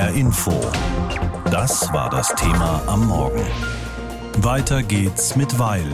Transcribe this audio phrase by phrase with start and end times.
[0.00, 0.58] HR Info.
[1.50, 3.44] Das war das Thema am Morgen.
[4.38, 5.84] Weiter geht's mit Weil.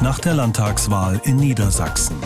[0.00, 2.16] Nach der Landtagswahl in Niedersachsen.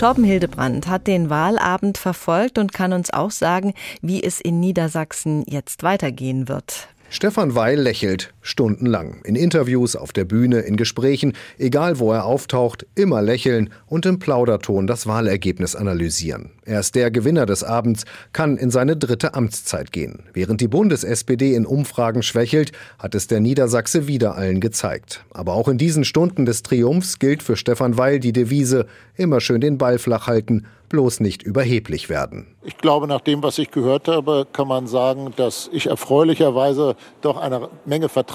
[0.00, 5.44] Torben Hildebrandt hat den Wahlabend verfolgt und kann uns auch sagen, wie es in Niedersachsen
[5.46, 6.88] jetzt weitergehen wird.
[7.08, 9.22] Stefan Weil lächelt stundenlang.
[9.24, 14.18] In Interviews, auf der Bühne, in Gesprächen, egal wo er auftaucht, immer lächeln und im
[14.18, 16.50] Plauderton das Wahlergebnis analysieren.
[16.64, 20.24] Er ist der Gewinner des Abends, kann in seine dritte Amtszeit gehen.
[20.32, 25.24] Während die Bundes-SPD in Umfragen schwächelt, hat es der Niedersachse wieder allen gezeigt.
[25.30, 28.86] Aber auch in diesen Stunden des Triumphs gilt für Stefan Weil die Devise,
[29.16, 32.54] immer schön den Ball flach halten bloß nicht überheblich werden.
[32.62, 37.38] Ich glaube, nach dem, was ich gehört habe, kann man sagen, dass ich erfreulicherweise doch
[37.38, 38.31] eine Menge Vertrauen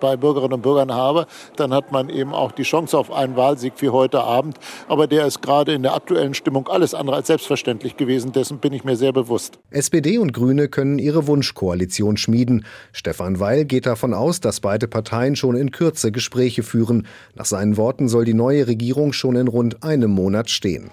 [0.00, 1.26] bei Bürgerinnen und Bürgern habe.
[1.56, 4.58] Dann hat man eben auch die Chance auf einen Wahlsieg wie heute Abend.
[4.88, 8.32] Aber der ist gerade in der aktuellen Stimmung alles andere als selbstverständlich gewesen.
[8.32, 9.58] Dessen bin ich mir sehr bewusst.
[9.70, 12.66] SPD und Grüne können ihre Wunschkoalition schmieden.
[12.92, 17.06] Stefan Weil geht davon aus, dass beide Parteien schon in Kürze Gespräche führen.
[17.34, 20.90] Nach seinen Worten soll die neue Regierung schon in rund einem Monat stehen.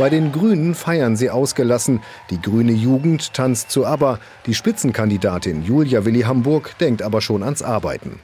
[0.00, 2.00] Bei den Grünen feiern sie ausgelassen.
[2.30, 4.18] Die grüne Jugend tanzt zu ABBA.
[4.46, 8.18] Die Spitzenkandidatin Julia Willi Hamburg denkt aber schon ans Arbeiten.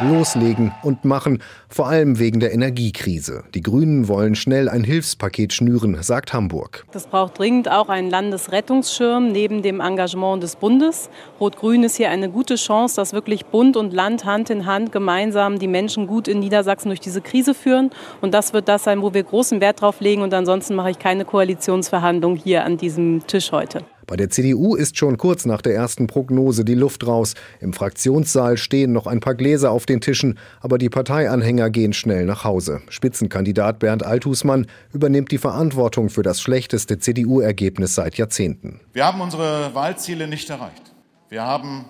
[0.00, 3.44] Loslegen und machen, vor allem wegen der Energiekrise.
[3.54, 6.84] Die Grünen wollen schnell ein Hilfspaket schnüren, sagt Hamburg.
[6.92, 11.10] Das braucht dringend auch einen Landesrettungsschirm neben dem Engagement des Bundes.
[11.40, 15.58] Rot-Grün ist hier eine gute Chance, dass wirklich Bund und Land Hand in Hand gemeinsam
[15.58, 17.90] die Menschen gut in Niedersachsen durch diese Krise führen.
[18.20, 20.22] Und das wird das sein, wo wir großen Wert drauf legen.
[20.22, 23.84] Und ansonsten mache ich keine Koalitionsverhandlung hier an diesem Tisch heute.
[24.06, 27.34] Bei der CDU ist schon kurz nach der ersten Prognose die Luft raus.
[27.60, 32.24] Im Fraktionssaal stehen noch ein paar Gläser auf den Tischen, aber die Parteianhänger gehen schnell
[32.24, 32.80] nach Hause.
[32.88, 38.80] Spitzenkandidat Bernd Althusmann übernimmt die Verantwortung für das schlechteste CDU-Ergebnis seit Jahrzehnten.
[38.92, 40.92] Wir haben unsere Wahlziele nicht erreicht.
[41.28, 41.84] Wir haben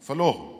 [0.00, 0.52] verloren.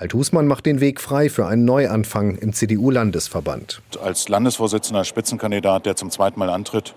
[0.00, 3.82] Althusmann macht den Weg frei für einen Neuanfang im CDU-Landesverband.
[4.02, 6.94] Als Landesvorsitzender, Spitzenkandidat, der zum zweiten Mal antritt,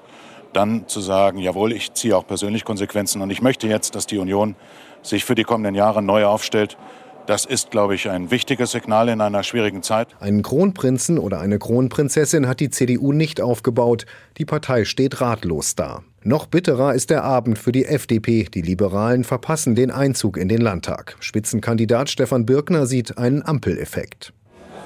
[0.54, 4.18] dann zu sagen, jawohl, ich ziehe auch persönlich Konsequenzen und ich möchte jetzt, dass die
[4.18, 4.56] Union
[5.02, 6.78] sich für die kommenden Jahre neu aufstellt.
[7.26, 10.10] Das ist, glaube ich, ein wichtiges Signal in einer schwierigen Zeit.
[10.20, 14.06] Einen Kronprinzen oder eine Kronprinzessin hat die CDU nicht aufgebaut.
[14.38, 16.04] Die Partei steht ratlos da.
[16.24, 18.44] Noch bitterer ist der Abend für die FDP.
[18.54, 21.16] Die Liberalen verpassen den Einzug in den Landtag.
[21.22, 24.34] Spitzenkandidat Stefan Birkner sieht einen Ampeleffekt.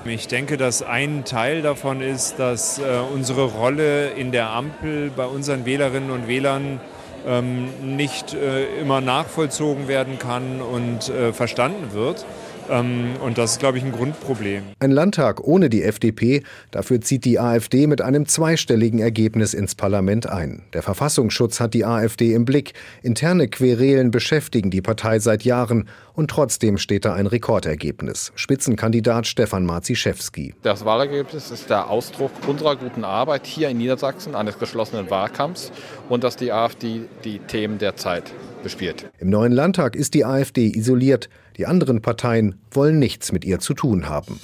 [0.05, 5.25] Ich denke, dass ein Teil davon ist, dass äh, unsere Rolle in der Ampel bei
[5.25, 6.79] unseren Wählerinnen und Wählern
[7.27, 12.25] ähm, nicht äh, immer nachvollzogen werden kann und äh, verstanden wird.
[12.69, 14.63] Ähm, und das ist, glaube ich, ein Grundproblem.
[14.79, 20.27] Ein Landtag ohne die FDP, dafür zieht die AfD mit einem zweistelligen Ergebnis ins Parlament
[20.27, 20.63] ein.
[20.73, 22.73] Der Verfassungsschutz hat die AfD im Blick.
[23.01, 28.31] Interne Querelen beschäftigen die Partei seit Jahren und trotzdem steht da ein Rekordergebnis.
[28.35, 30.55] Spitzenkandidat Stefan Marziszewski.
[30.63, 35.71] Das Wahlergebnis ist der Ausdruck unserer guten Arbeit hier in Niedersachsen eines geschlossenen Wahlkampfs
[36.09, 38.33] und dass die AfD die Themen der Zeit
[38.67, 39.09] bespielt.
[39.19, 41.29] Im neuen Landtag ist die AfD isoliert.
[41.55, 44.41] Die anderen Parteien wollen nichts mit ihr zu tun haben.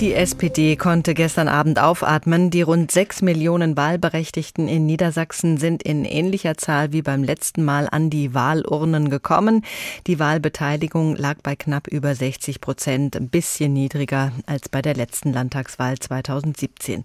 [0.00, 2.50] Die SPD konnte gestern Abend aufatmen.
[2.50, 7.88] Die rund sechs Millionen Wahlberechtigten in Niedersachsen sind in ähnlicher Zahl wie beim letzten Mal
[7.90, 9.64] an die Wahlurnen gekommen.
[10.06, 15.32] Die Wahlbeteiligung lag bei knapp über 60 Prozent, ein bisschen niedriger als bei der letzten
[15.32, 17.02] Landtagswahl 2017.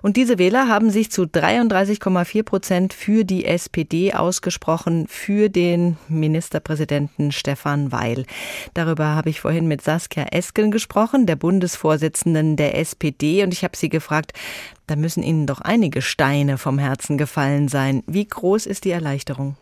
[0.00, 7.32] Und diese Wähler haben sich zu 33,4 Prozent für die SPD ausgesprochen, für den Ministerpräsidenten
[7.32, 8.24] Stefan Weil.
[8.72, 13.64] Darüber habe ich vorhin mit Saskia Esken gesprochen, der Bundesvorsitzende Vorsitzenden der SPD und ich
[13.64, 14.32] habe sie gefragt,
[14.86, 18.02] da müssen Ihnen doch einige Steine vom Herzen gefallen sein.
[18.06, 19.56] Wie groß ist die Erleichterung?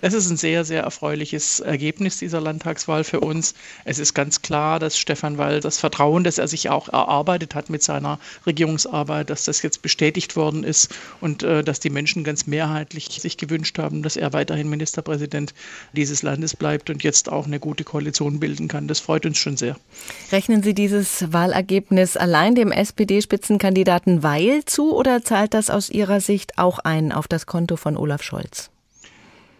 [0.00, 3.54] Es ist ein sehr, sehr erfreuliches Ergebnis dieser Landtagswahl für uns.
[3.84, 7.68] Es ist ganz klar, dass Stefan Weil das Vertrauen, das er sich auch erarbeitet hat
[7.68, 12.46] mit seiner Regierungsarbeit, dass das jetzt bestätigt worden ist und äh, dass die Menschen ganz
[12.46, 15.52] mehrheitlich sich gewünscht haben, dass er weiterhin Ministerpräsident
[15.92, 18.86] dieses Landes bleibt und jetzt auch eine gute Koalition bilden kann.
[18.86, 19.76] Das freut uns schon sehr.
[20.30, 26.56] Rechnen Sie dieses Wahlergebnis allein dem SPD-Spitzenkandidaten Weil zu oder zahlt das aus Ihrer Sicht
[26.56, 28.70] auch ein auf das Konto von Olaf Scholz?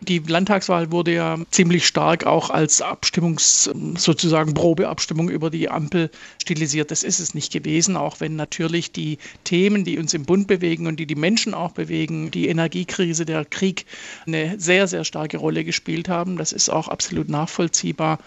[0.01, 6.11] Die Landtagswahl wurde ja ziemlich stark auch als Abstimmungs, sozusagen Probeabstimmung über die Ampel
[6.41, 6.91] stilisiert.
[6.91, 10.87] Das ist es nicht gewesen, auch wenn natürlich die Themen, die uns im Bund bewegen
[10.87, 13.87] und die die Menschen auch bewegen, die Energiekrise, der Krieg,
[14.27, 16.37] eine sehr, sehr starke Rolle gespielt haben.
[16.37, 18.19] Das ist auch absolut nachvollziehbar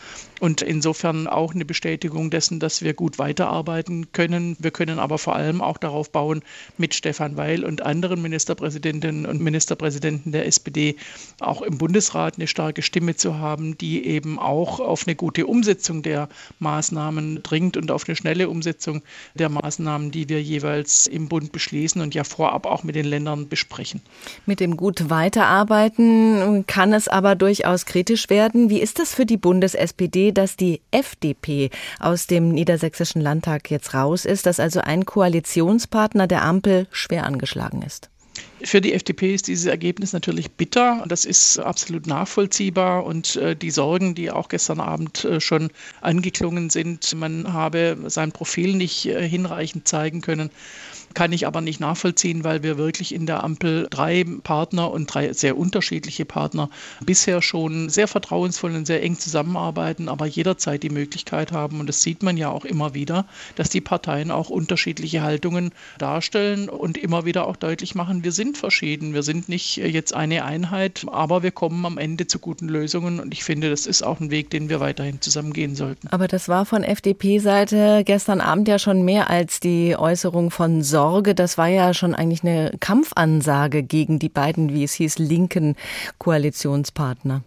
[0.42, 4.58] und insofern auch eine Bestätigung dessen, dass wir gut weiterarbeiten können.
[4.60, 6.42] Wir können aber vor allem auch darauf bauen,
[6.80, 10.96] mit Stefan Weil und anderen Ministerpräsidentinnen und Ministerpräsidenten der SPD
[11.40, 16.02] auch im Bundesrat eine starke Stimme zu haben, die eben auch auf eine gute Umsetzung
[16.02, 16.28] der
[16.58, 19.04] Maßnahmen dringt und auf eine schnelle Umsetzung
[19.36, 23.48] der Maßnahmen, die wir jeweils im Bund beschließen und ja vorab auch mit den Ländern
[23.48, 24.02] besprechen.
[24.48, 28.72] Mit dem gut weiterarbeiten kann es aber durchaus kritisch werden.
[28.72, 30.31] Wie ist das für die Bundes-SPD?
[30.34, 31.70] Dass die FDP
[32.00, 37.82] aus dem Niedersächsischen Landtag jetzt raus ist, dass also ein Koalitionspartner der Ampel schwer angeschlagen
[37.82, 38.10] ist.
[38.64, 41.04] Für die FDP ist dieses Ergebnis natürlich bitter.
[41.08, 43.06] Das ist absolut nachvollziehbar.
[43.06, 48.32] Und äh, die Sorgen, die auch gestern Abend äh, schon angeklungen sind, man habe sein
[48.32, 50.52] Profil nicht äh, hinreichend zeigen können,
[51.14, 55.34] kann ich aber nicht nachvollziehen, weil wir wirklich in der Ampel drei Partner und drei
[55.34, 56.70] sehr unterschiedliche Partner
[57.06, 62.02] bisher schon sehr vertrauensvoll und sehr eng zusammenarbeiten, aber jederzeit die Möglichkeit haben, und das
[62.02, 63.26] sieht man ja auch immer wieder,
[63.56, 68.58] dass die Parteien auch unterschiedliche Haltungen darstellen und immer wieder auch deutlich machen, wir sind
[68.58, 73.20] verschieden, wir sind nicht jetzt eine Einheit, aber wir kommen am Ende zu guten Lösungen
[73.20, 76.08] und ich finde, das ist auch ein Weg, den wir weiterhin zusammen gehen sollten.
[76.08, 81.01] Aber das war von FDP-Seite gestern Abend ja schon mehr als die Äußerung von Sorge
[81.02, 85.76] Sorge, das war ja schon eigentlich eine Kampfansage gegen die beiden, wie es hieß, linken
[86.20, 87.42] Koalitionspartner.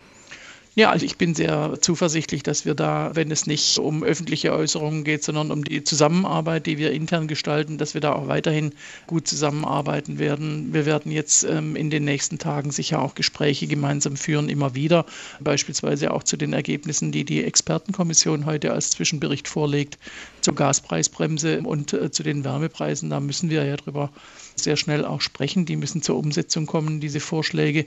[0.77, 5.05] Ja, also ich bin sehr zuversichtlich, dass wir da, wenn es nicht um öffentliche Äußerungen
[5.05, 8.73] geht, sondern um die Zusammenarbeit, die wir intern gestalten, dass wir da auch weiterhin
[9.07, 10.75] gut zusammenarbeiten werden.
[10.75, 15.07] Wir werden jetzt ähm, in den nächsten Tagen sicher auch Gespräche gemeinsam führen, immer wieder,
[15.39, 19.97] beispielsweise auch zu den Ergebnissen, die die Expertenkommission heute als Zwischenbericht vorlegt,
[20.41, 23.11] zur Gaspreisbremse und äh, zu den Wärmepreisen.
[23.11, 24.11] Da müssen wir ja drüber
[24.57, 25.67] sehr schnell auch sprechen.
[25.67, 27.87] Die müssen zur Umsetzung kommen, diese Vorschläge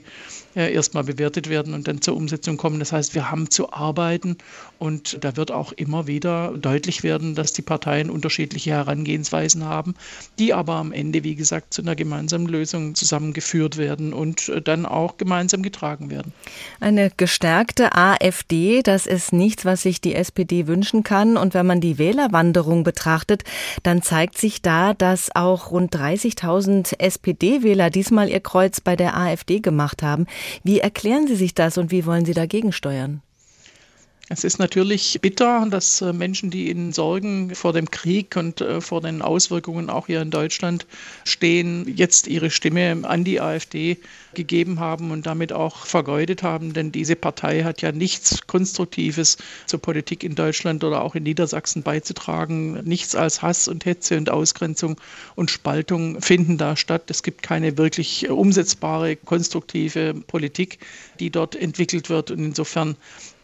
[0.54, 2.78] äh, erstmal bewertet werden und dann zur Umsetzung kommen.
[2.78, 4.38] Das heißt, wir haben zu arbeiten
[4.78, 9.94] und da wird auch immer wieder deutlich werden, dass die Parteien unterschiedliche Herangehensweisen haben,
[10.38, 14.86] die aber am Ende, wie gesagt, zu einer gemeinsamen Lösung zusammengeführt werden und äh, dann
[14.86, 16.32] auch gemeinsam getragen werden.
[16.80, 21.36] Eine gestärkte AfD, das ist nichts, was sich die SPD wünschen kann.
[21.36, 23.44] Und wenn man die Wählerwanderung betrachtet,
[23.82, 29.16] dann zeigt sich da, dass auch rund 30.000 1000 SPD-Wähler diesmal ihr Kreuz bei der
[29.16, 30.26] AfD gemacht haben.
[30.64, 33.22] Wie erklären Sie sich das und wie wollen Sie dagegen steuern?
[34.30, 38.82] Es ist natürlich bitter, dass äh, Menschen, die in Sorgen vor dem Krieg und äh,
[38.82, 40.86] vor den Auswirkungen auch hier in Deutschland
[41.24, 43.96] stehen, jetzt ihre Stimme an die AfD
[44.34, 46.74] gegeben haben und damit auch vergeudet haben.
[46.74, 51.82] Denn diese Partei hat ja nichts Konstruktives zur Politik in Deutschland oder auch in Niedersachsen
[51.82, 52.84] beizutragen.
[52.84, 55.00] Nichts als Hass und Hetze und Ausgrenzung
[55.36, 57.10] und Spaltung finden da statt.
[57.10, 60.80] Es gibt keine wirklich umsetzbare, konstruktive Politik,
[61.18, 62.30] die dort entwickelt wird.
[62.30, 62.94] Und insofern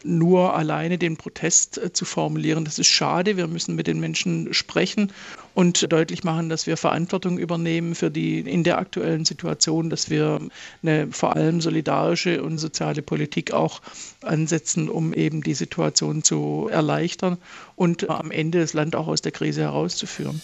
[0.04, 2.64] nur alleine den Protest äh, zu formulieren.
[2.64, 3.36] Das ist schade.
[3.36, 5.12] Wir müssen mit den Menschen sprechen
[5.54, 10.40] und deutlich machen, dass wir Verantwortung übernehmen für die in der aktuellen Situation, dass wir
[10.82, 13.80] eine vor allem solidarische und soziale Politik auch
[14.22, 17.38] ansetzen, um eben die Situation zu erleichtern
[17.76, 20.40] und am Ende das Land auch aus der Krise herauszuführen.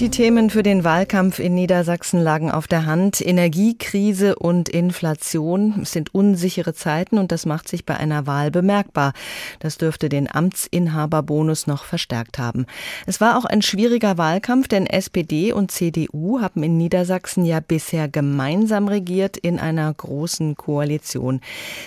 [0.00, 3.20] Die Themen für den Wahlkampf in Niedersachsen lagen auf der Hand.
[3.20, 9.12] Energiekrise und Inflation sind unsichere Zeiten und das macht sich bei einer Wahl bemerkbar.
[9.58, 12.66] Das dürfte den Amtsinhaberbonus noch verstärkt haben.
[13.06, 18.06] Es war auch ein schwieriger Wahlkampf, denn SPD und CDU haben in Niedersachsen ja bisher
[18.06, 21.40] gemeinsam regiert in einer großen Koalition.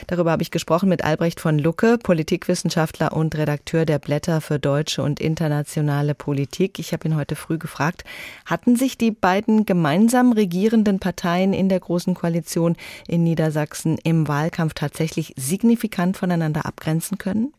[0.08, 5.02] Darüber habe ich gesprochen mit Albrecht von Lucke, Politikwissenschaftler und Redakteur der Blätter für deutsche
[5.02, 6.78] und internationale Politik.
[6.78, 8.01] Ich habe ihn heute früh gefragt,
[8.46, 12.76] hatten sich die beiden gemeinsam regierenden Parteien in der Großen Koalition
[13.08, 17.54] in Niedersachsen im Wahlkampf tatsächlich signifikant voneinander abgrenzen können?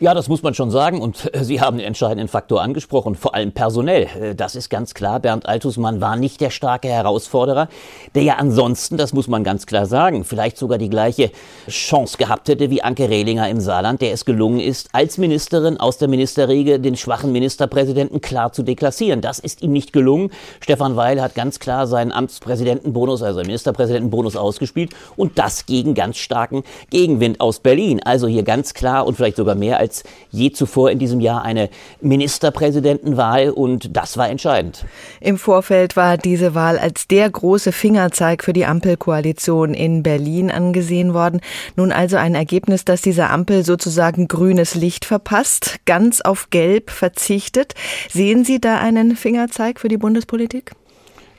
[0.00, 1.00] Ja, das muss man schon sagen.
[1.00, 4.06] Und äh, Sie haben den entscheidenden Faktor angesprochen, vor allem personell.
[4.20, 5.18] Äh, das ist ganz klar.
[5.18, 7.68] Bernd Altusmann war nicht der starke Herausforderer,
[8.14, 11.32] der ja ansonsten, das muss man ganz klar sagen, vielleicht sogar die gleiche
[11.68, 15.98] Chance gehabt hätte wie Anke Rehlinger im Saarland, der es gelungen ist, als Ministerin aus
[15.98, 19.20] der Ministerriege den schwachen Ministerpräsidenten klar zu deklassieren.
[19.20, 20.30] Das ist ihm nicht gelungen.
[20.60, 26.62] Stefan Weil hat ganz klar seinen Amtspräsidentenbonus, also Ministerpräsidentenbonus ausgespielt und das gegen ganz starken
[26.90, 28.00] Gegenwind aus Berlin.
[28.04, 31.42] Also hier ganz klar und vielleicht sogar mehr als als je zuvor in diesem Jahr
[31.42, 31.70] eine
[32.02, 34.84] Ministerpräsidentenwahl und das war entscheidend.
[35.20, 41.14] Im Vorfeld war diese Wahl als der große Fingerzeig für die Ampelkoalition in Berlin angesehen
[41.14, 41.40] worden.
[41.76, 47.74] Nun also ein Ergebnis, das dieser Ampel sozusagen grünes Licht verpasst, ganz auf Gelb verzichtet.
[48.10, 50.72] Sehen Sie da einen Fingerzeig für die Bundespolitik?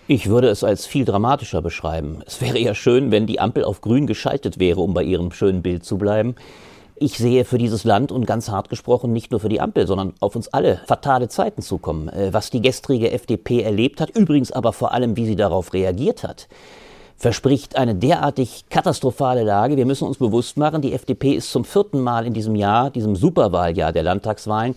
[0.07, 2.23] Ich würde es als viel dramatischer beschreiben.
[2.25, 5.61] Es wäre ja schön, wenn die Ampel auf grün geschaltet wäre, um bei ihrem schönen
[5.61, 6.33] Bild zu bleiben.
[7.01, 10.13] Ich sehe für dieses Land und ganz hart gesprochen nicht nur für die Ampel, sondern
[10.19, 12.09] auf uns alle fatale Zeiten zukommen.
[12.09, 16.23] Äh, was die gestrige FDP erlebt hat, übrigens aber vor allem, wie sie darauf reagiert
[16.23, 16.47] hat
[17.19, 19.75] verspricht eine derartig katastrophale Lage.
[19.75, 23.17] Wir müssen uns bewusst machen, die FDP ist zum vierten Mal in diesem Jahr, diesem
[23.17, 24.73] Superwahljahr der Landtagswahlen,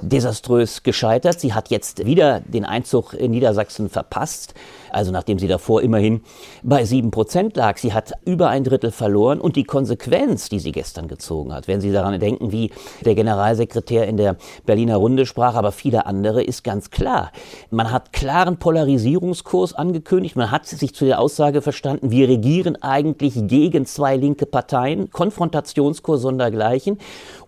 [0.00, 1.38] desaströs gescheitert.
[1.38, 4.54] Sie hat jetzt wieder den Einzug in Niedersachsen verpasst
[4.94, 6.22] also nachdem sie davor immerhin
[6.62, 7.78] bei sieben Prozent lag.
[7.78, 11.80] Sie hat über ein Drittel verloren und die Konsequenz, die sie gestern gezogen hat, wenn
[11.80, 12.70] Sie daran denken, wie
[13.04, 17.32] der Generalsekretär in der Berliner Runde sprach, aber viele andere, ist ganz klar.
[17.70, 23.34] Man hat klaren Polarisierungskurs angekündigt, man hat sich zu der Aussage verstanden, wir regieren eigentlich
[23.46, 26.98] gegen zwei linke Parteien, Konfrontationskurs sondergleichen.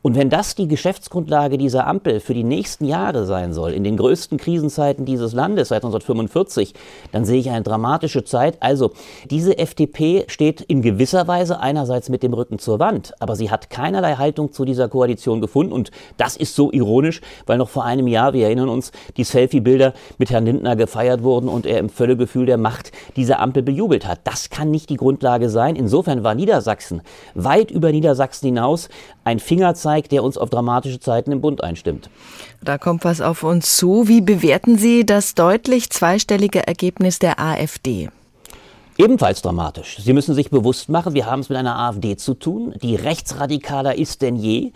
[0.03, 3.97] Und wenn das die Geschäftsgrundlage dieser Ampel für die nächsten Jahre sein soll, in den
[3.97, 6.75] größten Krisenzeiten dieses Landes seit 1945,
[7.13, 8.59] dann sehe ich eine dramatische Zeit.
[8.61, 8.93] Also
[9.29, 13.71] diese FDP steht in gewisser Weise einerseits mit dem Rücken zur Wand, aber sie hat
[13.71, 15.73] keinerlei Haltung zu dieser Koalition gefunden.
[15.73, 19.95] Und das ist so ironisch, weil noch vor einem Jahr, wir erinnern uns, die Selfie-Bilder
[20.19, 24.21] mit Herrn Lindner gefeiert wurden und er im Völlegefühl der Macht diese Ampel bejubelt hat.
[24.23, 25.75] Das kann nicht die Grundlage sein.
[25.75, 27.03] Insofern war Niedersachsen
[27.35, 28.89] weit über Niedersachsen hinaus
[29.25, 32.11] ein Fingerzeig, der uns auf dramatische Zeiten im Bund einstimmt.
[32.65, 34.09] Da kommt was auf uns zu.
[34.09, 38.09] Wie bewerten Sie das deutlich zweistellige Ergebnis der AfD?
[38.97, 39.99] Ebenfalls dramatisch.
[40.01, 43.97] Sie müssen sich bewusst machen, wir haben es mit einer AfD zu tun, die rechtsradikaler
[43.97, 44.71] ist denn je.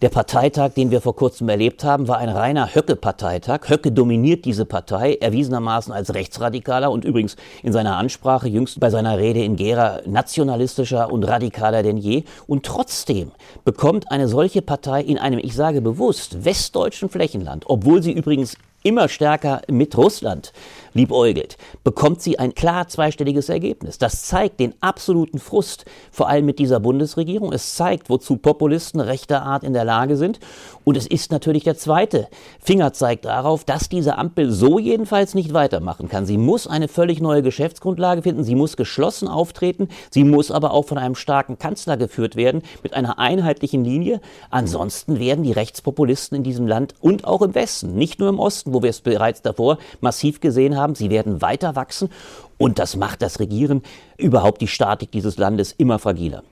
[0.00, 3.68] Der Parteitag, den wir vor kurzem erlebt haben, war ein reiner Höcke-Parteitag.
[3.68, 9.18] Höcke dominiert diese Partei, erwiesenermaßen als rechtsradikaler und übrigens in seiner Ansprache, jüngst bei seiner
[9.18, 12.22] Rede in Gera, nationalistischer und radikaler denn je.
[12.46, 13.32] Und trotzdem
[13.64, 19.08] bekommt eine solche Partei in einem, ich sage bewusst, westdeutschen Flächenland, obwohl sie übrigens immer
[19.08, 20.52] stärker mit Russland
[20.94, 23.98] liebäugelt, bekommt sie ein klar zweistelliges Ergebnis.
[23.98, 27.52] Das zeigt den absoluten Frust, vor allem mit dieser Bundesregierung.
[27.52, 30.40] Es zeigt, wozu Populisten rechter Art in der Lage sind.
[30.84, 32.28] Und es ist natürlich der zweite
[32.60, 36.26] Fingerzeig darauf, dass diese Ampel so jedenfalls nicht weitermachen kann.
[36.26, 38.44] Sie muss eine völlig neue Geschäftsgrundlage finden.
[38.44, 39.88] Sie muss geschlossen auftreten.
[40.10, 44.20] Sie muss aber auch von einem starken Kanzler geführt werden mit einer einheitlichen Linie.
[44.50, 48.72] Ansonsten werden die Rechtspopulisten in diesem Land und auch im Westen, nicht nur im Osten,
[48.72, 50.94] wo wir es bereits davor massiv gesehen haben, haben.
[50.94, 52.10] Sie werden weiter wachsen
[52.58, 53.82] und das macht das Regieren,
[54.16, 56.44] überhaupt die Statik dieses Landes immer fragiler.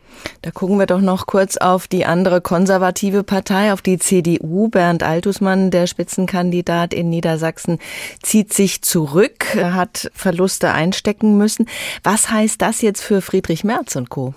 [0.43, 4.69] Da gucken wir doch noch kurz auf die andere konservative Partei, auf die CDU.
[4.69, 7.79] Bernd Altusmann, der Spitzenkandidat in Niedersachsen,
[8.23, 11.67] zieht sich zurück, hat Verluste einstecken müssen.
[12.03, 14.35] Was heißt das jetzt für Friedrich Merz und Co.?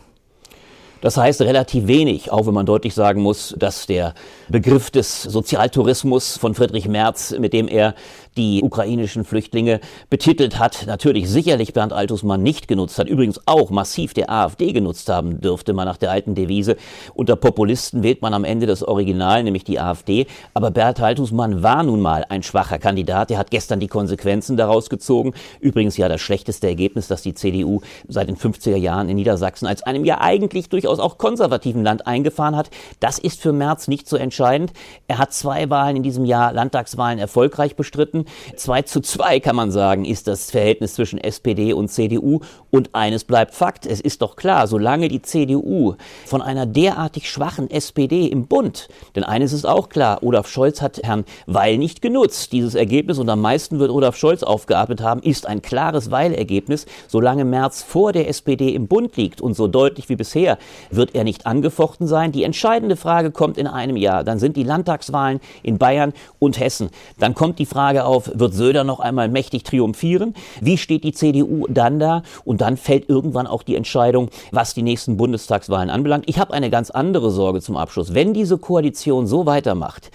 [1.05, 4.15] Das heißt relativ wenig, auch wenn man deutlich sagen muss, dass der
[4.49, 7.93] Begriff des Sozialtourismus von Friedrich Merz, mit dem er
[8.37, 14.13] die ukrainischen Flüchtlinge betitelt hat, natürlich sicherlich Bernd Altusmann nicht genutzt hat, übrigens auch massiv
[14.13, 16.75] der AfD genutzt haben dürfte man nach der alten Devise.
[17.13, 20.27] Unter Populisten wählt man am Ende das Original, nämlich die AfD.
[20.53, 23.31] Aber Bernd Altusmann war nun mal ein schwacher Kandidat.
[23.31, 25.33] Er hat gestern die Konsequenzen daraus gezogen.
[25.59, 29.83] Übrigens ja das schlechteste Ergebnis, das die CDU seit den 50er Jahren in Niedersachsen als
[29.83, 32.69] einem ja eigentlich durchaus auch konservativen Land eingefahren hat.
[32.99, 34.73] Das ist für Merz nicht so entscheidend.
[35.07, 38.24] Er hat zwei Wahlen in diesem Jahr, Landtagswahlen, erfolgreich bestritten.
[38.55, 42.39] 2 zu 2 kann man sagen, ist das Verhältnis zwischen SPD und CDU.
[42.71, 43.85] Und eines bleibt Fakt.
[43.85, 49.23] Es ist doch klar, solange die CDU von einer derartig schwachen SPD im Bund, denn
[49.23, 52.51] eines ist auch klar, Olaf Scholz hat Herrn Weil nicht genutzt.
[52.51, 56.85] Dieses Ergebnis, und am meisten wird Olaf Scholz aufgeatmet haben, ist ein klares Weil-Ergebnis.
[57.07, 60.57] Solange Merz vor der SPD im Bund liegt und so deutlich wie bisher,
[60.91, 62.31] wird er nicht angefochten sein.
[62.31, 64.23] Die entscheidende Frage kommt in einem Jahr.
[64.23, 66.89] Dann sind die Landtagswahlen in Bayern und Hessen.
[67.19, 70.33] Dann kommt die Frage auf, darauf wird Söder noch einmal mächtig triumphieren.
[70.61, 72.23] Wie steht die CDU dann da?
[72.45, 76.25] Und dann fällt irgendwann auch die Entscheidung, was die nächsten Bundestagswahlen anbelangt.
[76.27, 78.13] Ich habe eine ganz andere Sorge zum Abschluss.
[78.13, 80.11] Wenn diese Koalition so weitermacht,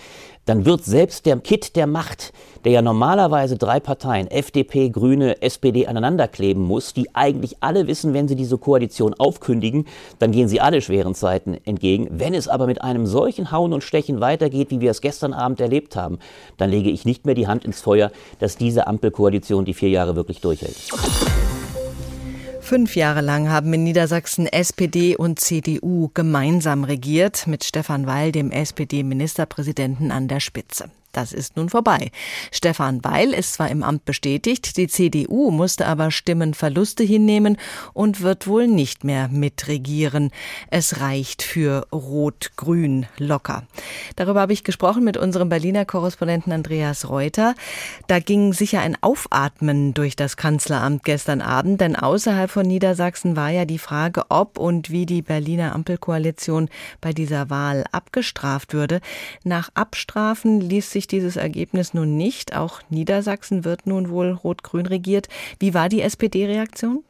[0.47, 2.33] dann wird selbst der Kit der Macht,
[2.65, 8.29] der ja normalerweise drei Parteien, FDP, Grüne, SPD, aneinanderkleben muss, die eigentlich alle wissen, wenn
[8.29, 9.87] sie diese Koalition aufkündigen,
[10.19, 12.09] dann gehen sie alle schweren Zeiten entgegen.
[12.11, 15.61] Wenn es aber mit einem solchen Hauen und Stechen weitergeht, wie wir es gestern Abend
[15.61, 16.19] erlebt haben,
[16.57, 20.17] dann lege ich nicht mehr die Hand ins Feuer, dass diese Ampelkoalition die vier Jahre
[20.17, 20.77] wirklich durchhält.
[22.71, 28.53] Fünf Jahre lang haben in Niedersachsen SPD und CDU gemeinsam regiert, mit Stefan Weil, dem
[28.53, 30.89] SPD-Ministerpräsidenten, an der Spitze.
[31.13, 32.11] Das ist nun vorbei.
[32.53, 37.57] Stefan Weil ist zwar im Amt bestätigt, die CDU musste aber Stimmenverluste hinnehmen
[37.93, 40.31] und wird wohl nicht mehr mitregieren.
[40.71, 43.65] Es reicht für Rot-Grün locker.
[44.17, 47.55] Darüber habe ich gesprochen mit unserem Berliner Korrespondenten Andreas Reuter.
[48.07, 53.51] Da ging sicher ein Aufatmen durch das Kanzleramt gestern Abend, denn außerhalb von Niedersachsen war
[53.51, 56.69] ja die Frage, ob und wie die Berliner Ampelkoalition
[57.01, 59.01] bei dieser Wahl abgestraft würde.
[59.45, 62.55] Nach Abstrafen ließ sich sich dieses Ergebnis nun nicht.
[62.55, 65.29] Auch Niedersachsen wird nun wohl rot-grün regiert.
[65.59, 67.03] Wie war die SPD-Reaktion?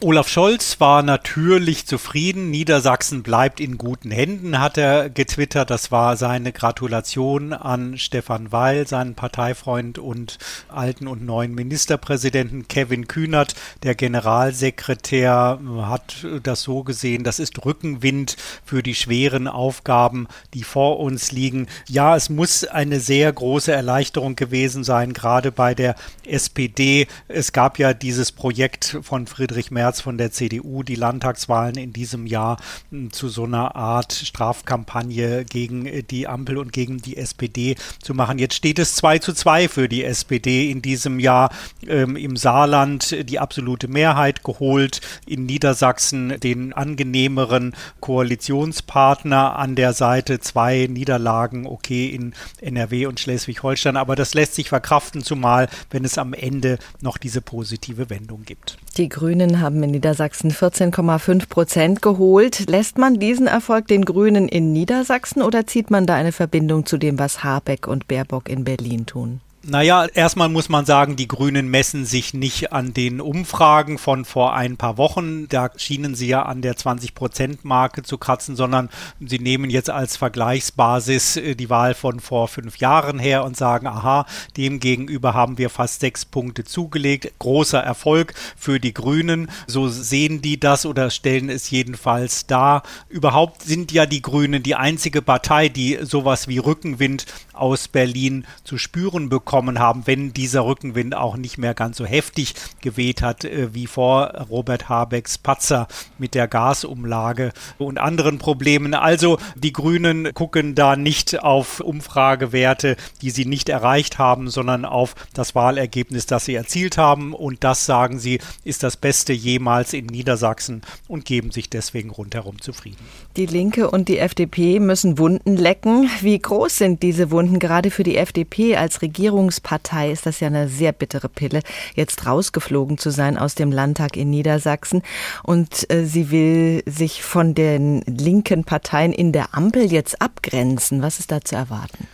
[0.00, 2.50] Olaf Scholz war natürlich zufrieden.
[2.50, 5.70] Niedersachsen bleibt in guten Händen, hat er getwittert.
[5.70, 10.36] Das war seine Gratulation an Stefan Weil, seinen Parteifreund und
[10.68, 13.54] alten und neuen Ministerpräsidenten Kevin Kühnert.
[13.84, 17.24] Der Generalsekretär hat das so gesehen.
[17.24, 18.36] Das ist Rückenwind
[18.66, 21.68] für die schweren Aufgaben, die vor uns liegen.
[21.88, 25.94] Ja, es muss eine sehr große Erleichterung gewesen sein, gerade bei der
[26.26, 27.06] SPD.
[27.28, 31.92] Es gab ja dieses Projekt von Friedrich Merz Merz von der CDU die Landtagswahlen in
[31.92, 32.56] diesem Jahr
[32.90, 38.12] hm, zu so einer Art Strafkampagne gegen äh, die Ampel und gegen die SPD zu
[38.12, 38.40] machen.
[38.40, 41.50] Jetzt steht es 2 zu 2 für die SPD in diesem Jahr
[41.86, 50.40] ähm, im Saarland die absolute Mehrheit geholt, in Niedersachsen den angenehmeren Koalitionspartner an der Seite,
[50.40, 56.18] zwei Niederlagen, okay, in NRW und Schleswig-Holstein, aber das lässt sich verkraften, zumal wenn es
[56.18, 58.78] am Ende noch diese positive Wendung gibt.
[58.96, 62.68] Die Grünen haben in Niedersachsen 14,5 Prozent geholt.
[62.68, 66.98] Lässt man diesen Erfolg den Grünen in Niedersachsen oder zieht man da eine Verbindung zu
[66.98, 69.40] dem, was Habeck und Baerbock in Berlin tun?
[69.68, 74.54] Naja, erstmal muss man sagen, die Grünen messen sich nicht an den Umfragen von vor
[74.54, 75.48] ein paar Wochen.
[75.48, 81.36] Da schienen sie ja an der 20-Prozent-Marke zu kratzen, sondern sie nehmen jetzt als Vergleichsbasis
[81.38, 85.98] äh, die Wahl von vor fünf Jahren her und sagen, aha, demgegenüber haben wir fast
[85.98, 87.32] sechs Punkte zugelegt.
[87.40, 89.50] Großer Erfolg für die Grünen.
[89.66, 92.84] So sehen die das oder stellen es jedenfalls dar.
[93.08, 98.78] Überhaupt sind ja die Grünen die einzige Partei, die sowas wie Rückenwind aus Berlin zu
[98.78, 103.46] spüren bekommt bekommen haben, wenn dieser Rückenwind auch nicht mehr ganz so heftig geweht hat
[103.46, 108.92] äh, wie vor Robert Habecks Patzer mit der Gasumlage und anderen Problemen.
[108.92, 115.14] Also die Grünen gucken da nicht auf Umfragewerte, die sie nicht erreicht haben, sondern auf
[115.32, 117.32] das Wahlergebnis, das sie erzielt haben.
[117.32, 122.60] Und das, sagen sie, ist das Beste jemals in Niedersachsen und geben sich deswegen rundherum
[122.60, 122.98] zufrieden.
[123.38, 126.10] Die Linke und die FDP müssen Wunden lecken.
[126.20, 129.45] Wie groß sind diese Wunden gerade für die FDP als Regierung?
[129.46, 131.60] Regierungspartei ist das ja eine sehr bittere Pille,
[131.94, 135.02] jetzt rausgeflogen zu sein aus dem Landtag in Niedersachsen.
[135.44, 141.02] Und äh, sie will sich von den linken Parteien in der Ampel jetzt abgrenzen.
[141.02, 142.08] Was ist da zu erwarten?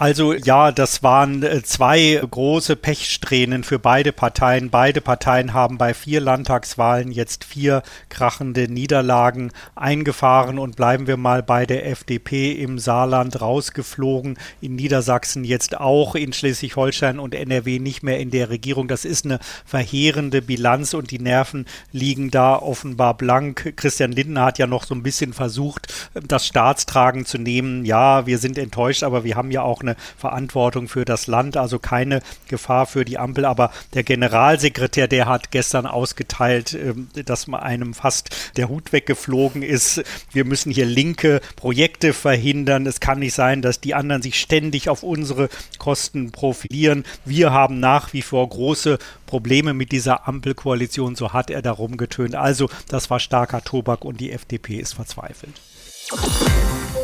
[0.00, 4.70] Also ja, das waren äh, zwei große Pechsträhnen für beide Parteien.
[4.70, 11.42] Beide Parteien haben bei vier Landtagswahlen jetzt vier krachende Niederlagen eingefahren und bleiben wir mal
[11.42, 18.02] bei der FDP im Saarland rausgeflogen, in Niedersachsen jetzt auch, in Schleswig-Holstein und NRW nicht
[18.02, 18.88] mehr in der Regierung.
[18.88, 23.74] Das ist eine verheerende Bilanz und die Nerven liegen da offenbar blank.
[23.76, 27.84] Christian Lindner hat ja noch so ein bisschen versucht, das Staatstragen zu nehmen.
[27.84, 31.56] Ja, wir sind enttäuscht, aber wir haben ja auch eine eine Verantwortung für das Land,
[31.56, 33.44] also keine Gefahr für die Ampel.
[33.44, 40.02] Aber der Generalsekretär, der hat gestern ausgeteilt, ähm, dass einem fast der Hut weggeflogen ist.
[40.32, 42.86] Wir müssen hier linke Projekte verhindern.
[42.86, 45.48] Es kann nicht sein, dass die anderen sich ständig auf unsere
[45.78, 47.04] Kosten profilieren.
[47.24, 52.34] Wir haben nach wie vor große Probleme mit dieser Ampelkoalition, so hat er darum getönt.
[52.34, 55.60] Also, das war starker Tobak und die FDP ist verzweifelt.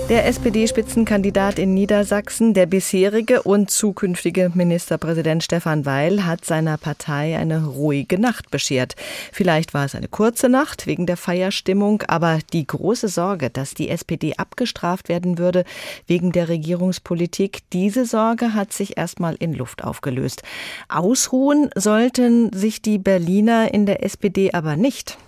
[0.09, 7.67] Der SPD-Spitzenkandidat in Niedersachsen, der bisherige und zukünftige Ministerpräsident Stefan Weil, hat seiner Partei eine
[7.67, 8.95] ruhige Nacht beschert.
[9.33, 13.89] Vielleicht war es eine kurze Nacht wegen der Feierstimmung, aber die große Sorge, dass die
[13.89, 15.65] SPD abgestraft werden würde
[16.07, 20.45] wegen der Regierungspolitik, diese Sorge hat sich erstmal in Luft aufgelöst.
[20.89, 25.19] Ausruhen sollten sich die Berliner in der SPD aber nicht.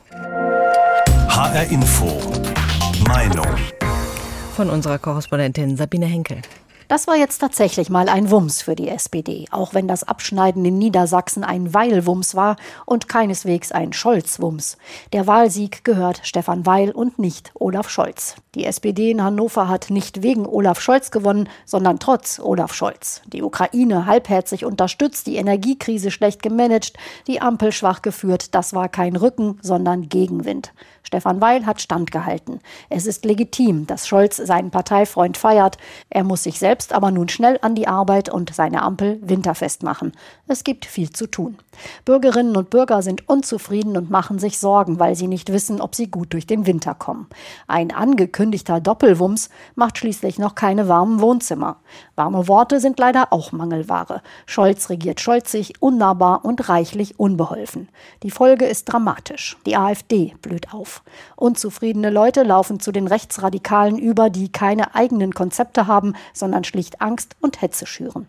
[1.31, 2.17] HR Info.
[3.09, 3.57] Meinung
[4.59, 6.39] von unserer Korrespondentin Sabine Henkel.
[6.89, 10.79] Das war jetzt tatsächlich mal ein Wumms für die SPD, auch wenn das Abschneiden in
[10.79, 14.79] Niedersachsen ein Weil-Wumms war und keineswegs ein Scholz-Wumms.
[15.13, 18.35] Der Wahlsieg gehört Stefan Weil und nicht Olaf Scholz.
[18.57, 23.21] Die SPD in Hannover hat nicht wegen Olaf Scholz gewonnen, sondern trotz Olaf Scholz.
[23.27, 26.95] Die Ukraine halbherzig unterstützt, die Energiekrise schlecht gemanagt,
[27.29, 28.55] die Ampel schwach geführt.
[28.57, 30.73] Das war kein Rücken, sondern Gegenwind.
[31.03, 32.61] Stefan Weil hat standgehalten.
[32.91, 35.79] Es ist legitim, dass Scholz seinen Parteifreund feiert.
[36.11, 40.13] Er muss sich selbst aber nun schnell an die Arbeit und seine Ampel winterfest machen.
[40.47, 41.57] Es gibt viel zu tun.
[42.05, 46.11] Bürgerinnen und Bürger sind unzufrieden und machen sich Sorgen, weil sie nicht wissen, ob sie
[46.11, 47.29] gut durch den Winter kommen.
[47.67, 51.77] Ein angekündigter Doppelwumms macht schließlich noch keine warmen Wohnzimmer.
[52.17, 54.23] Warme Worte sind leider auch Mangelware.
[54.47, 57.89] Scholz regiert scholzig, unnahbar und reichlich unbeholfen.
[58.23, 59.57] Die Folge ist dramatisch.
[59.67, 60.98] Die AfD blüht auf.
[61.37, 67.37] Unzufriedene Leute laufen zu den Rechtsradikalen über, die keine eigenen Konzepte haben, sondern schlicht Angst
[67.41, 68.27] und Hetze schüren.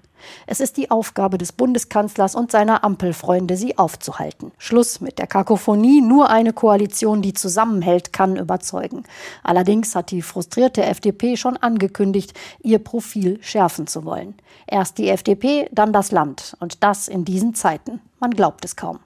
[0.47, 4.51] Es ist die Aufgabe des Bundeskanzlers und seiner Ampelfreunde, sie aufzuhalten.
[4.58, 6.01] Schluss mit der Kakophonie.
[6.01, 9.03] Nur eine Koalition, die zusammenhält, kann überzeugen.
[9.43, 14.36] Allerdings hat die frustrierte FDP schon angekündigt, ihr Profil schärfen zu wollen.
[14.67, 16.55] Erst die FDP, dann das Land.
[16.60, 18.01] Und das in diesen Zeiten.
[18.19, 18.99] Man glaubt es kaum.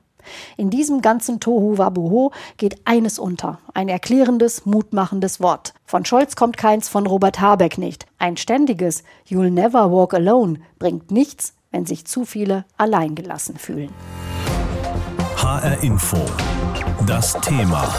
[0.58, 5.74] In diesem ganzen Tohu Wabuho geht eines unter, ein erklärendes, mutmachendes Wort.
[5.86, 8.06] Von Scholz kommt keins, von Robert Habeck nicht.
[8.20, 13.90] Ein ständiges You'll never walk alone bringt nichts, wenn sich zu viele alleingelassen fühlen.
[15.38, 16.18] HR Info.
[17.06, 17.94] Das Thema.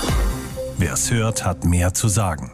[0.78, 2.53] Wer es hört, hat mehr zu sagen.